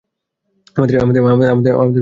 [0.75, 1.71] আমাদের সাপুড়েকে!